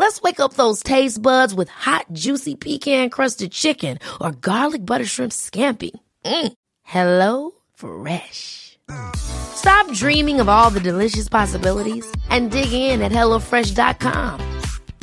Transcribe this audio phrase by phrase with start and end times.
[0.00, 5.04] Let's wake up those taste buds with hot, juicy pecan crusted chicken or garlic butter
[5.04, 5.90] shrimp scampi.
[6.24, 6.52] Mm.
[6.82, 8.78] Hello Fresh.
[9.14, 14.40] Stop dreaming of all the delicious possibilities and dig in at HelloFresh.com.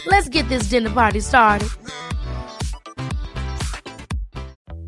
[0.08, 1.70] Let's get this dinner party started.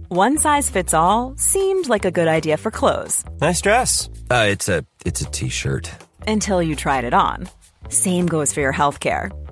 [0.07, 4.09] One size fits all seemed like a good idea for clothes Nice dress.
[4.31, 5.87] Uh, it's a it's a t-shirt.
[6.27, 7.47] until you tried it on.
[7.89, 9.29] Same goes for your healthcare.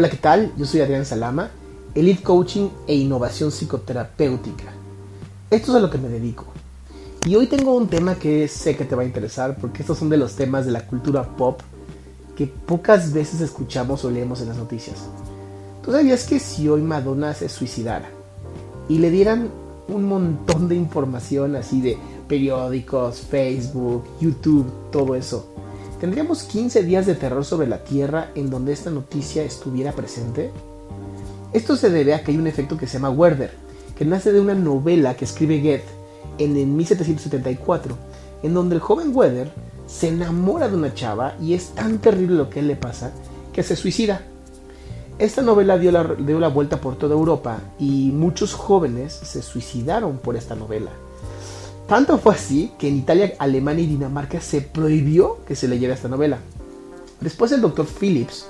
[0.00, 0.50] Hola, ¿qué tal?
[0.56, 1.50] Yo soy Adrián Salama,
[1.94, 4.72] Elite Coaching e Innovación Psicoterapéutica.
[5.50, 6.46] Esto es a lo que me dedico.
[7.26, 10.08] Y hoy tengo un tema que sé que te va a interesar porque estos son
[10.08, 11.60] de los temas de la cultura pop
[12.34, 14.96] que pocas veces escuchamos o leemos en las noticias.
[15.84, 18.08] ¿Tú sabías que si hoy Madonna se suicidara
[18.88, 19.50] y le dieran
[19.88, 25.52] un montón de información así de periódicos, Facebook, YouTube, todo eso,
[26.00, 30.50] ¿Tendríamos 15 días de terror sobre la Tierra en donde esta noticia estuviera presente?
[31.52, 33.50] Esto se debe a que hay un efecto que se llama Werther,
[33.98, 35.84] que nace de una novela que escribe Goethe
[36.38, 37.98] en el 1774,
[38.42, 39.52] en donde el joven Werther
[39.86, 43.12] se enamora de una chava y es tan terrible lo que él le pasa
[43.52, 44.22] que se suicida.
[45.18, 50.16] Esta novela dio la, dio la vuelta por toda Europa y muchos jóvenes se suicidaron
[50.16, 50.92] por esta novela.
[51.90, 56.06] Tanto fue así que en Italia, Alemania y Dinamarca se prohibió que se leyera esta
[56.06, 56.38] novela.
[57.20, 58.46] Después el doctor Phillips,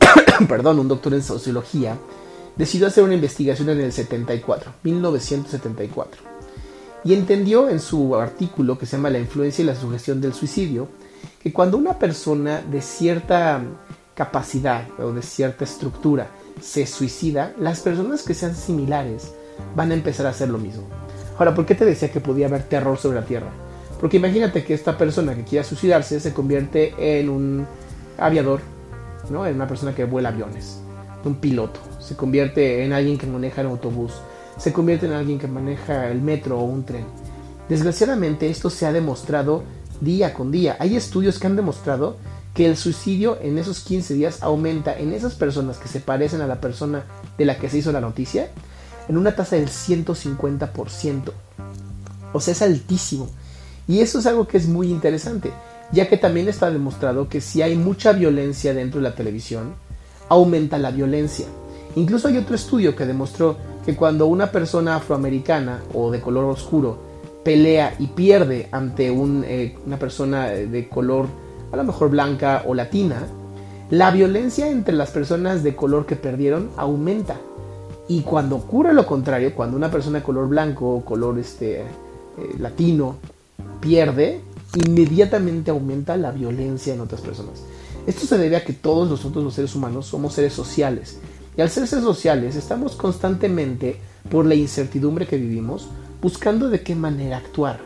[0.48, 1.96] perdón, un doctor en sociología,
[2.56, 6.20] decidió hacer una investigación en el 74, 1974,
[7.04, 10.88] y entendió en su artículo que se llama La influencia y la sugestión del suicidio,
[11.40, 13.62] que cuando una persona de cierta
[14.16, 16.26] capacidad o de cierta estructura
[16.60, 19.30] se suicida, las personas que sean similares
[19.76, 20.88] van a empezar a hacer lo mismo.
[21.38, 23.50] Ahora, ¿por qué te decía que podía haber terror sobre la Tierra?
[24.00, 27.66] Porque imagínate que esta persona que quiera suicidarse se convierte en un
[28.18, 28.60] aviador,
[29.30, 29.46] ¿no?
[29.46, 30.80] En una persona que vuela aviones,
[31.24, 34.14] un piloto, se convierte en alguien que maneja el autobús,
[34.56, 37.04] se convierte en alguien que maneja el metro o un tren.
[37.68, 39.62] Desgraciadamente esto se ha demostrado
[40.00, 40.76] día con día.
[40.80, 42.16] Hay estudios que han demostrado
[42.54, 46.48] que el suicidio en esos 15 días aumenta en esas personas que se parecen a
[46.48, 47.04] la persona
[47.36, 48.50] de la que se hizo la noticia
[49.08, 51.32] en una tasa del 150%.
[52.32, 53.28] O sea, es altísimo.
[53.86, 55.50] Y eso es algo que es muy interesante,
[55.92, 59.74] ya que también está demostrado que si hay mucha violencia dentro de la televisión,
[60.28, 61.46] aumenta la violencia.
[61.96, 66.98] Incluso hay otro estudio que demostró que cuando una persona afroamericana o de color oscuro
[67.42, 71.26] pelea y pierde ante eh, una persona de color
[71.72, 73.26] a lo mejor blanca o latina,
[73.90, 77.36] la violencia entre las personas de color que perdieron aumenta.
[78.08, 81.86] Y cuando ocurre lo contrario, cuando una persona de color blanco o color este, eh,
[82.58, 83.16] latino
[83.80, 84.40] pierde,
[84.74, 87.62] inmediatamente aumenta la violencia en otras personas.
[88.06, 91.18] Esto se debe a que todos nosotros los seres humanos somos seres sociales.
[91.56, 95.88] Y al ser seres sociales estamos constantemente, por la incertidumbre que vivimos,
[96.22, 97.80] buscando de qué manera actuar.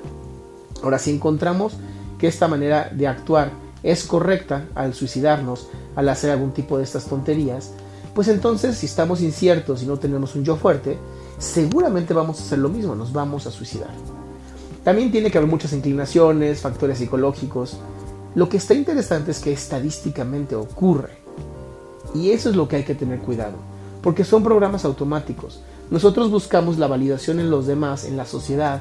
[0.83, 1.75] Ahora, si encontramos
[2.19, 3.51] que esta manera de actuar
[3.83, 7.73] es correcta al suicidarnos, al hacer algún tipo de estas tonterías,
[8.15, 10.99] pues entonces si estamos inciertos y no tenemos un yo fuerte,
[11.39, 13.91] seguramente vamos a hacer lo mismo, nos vamos a suicidar.
[14.85, 17.79] También tiene que haber muchas inclinaciones, factores psicológicos.
[18.35, 21.19] Lo que está interesante es que estadísticamente ocurre.
[22.15, 23.55] Y eso es lo que hay que tener cuidado,
[24.03, 25.63] porque son programas automáticos.
[25.91, 28.81] Nosotros buscamos la validación en los demás, en la sociedad,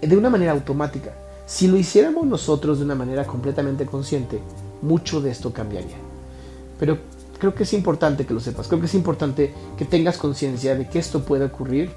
[0.00, 1.14] de una manera automática.
[1.46, 4.40] Si lo hiciéramos nosotros de una manera completamente consciente,
[4.80, 5.96] mucho de esto cambiaría.
[6.78, 6.98] Pero
[7.42, 10.88] creo que es importante que lo sepas, creo que es importante que tengas conciencia de
[10.88, 11.90] que esto puede ocurrir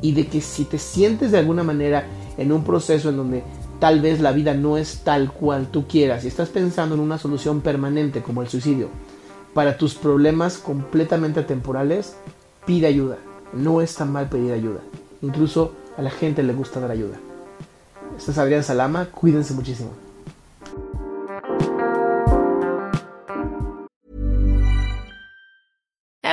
[0.00, 2.06] y de que si te sientes de alguna manera
[2.38, 3.44] en un proceso en donde
[3.78, 7.18] tal vez la vida no es tal cual tú quieras y estás pensando en una
[7.18, 8.88] solución permanente como el suicidio,
[9.52, 12.16] para tus problemas completamente temporales,
[12.64, 13.18] pide ayuda.
[13.52, 14.80] No es tan mal pedir ayuda.
[15.20, 17.18] Incluso a la gente le gusta dar ayuda.
[18.16, 20.07] Este es Adrián Salama, cuídense muchísimo.